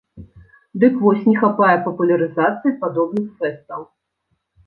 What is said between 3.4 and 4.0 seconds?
фэстаў.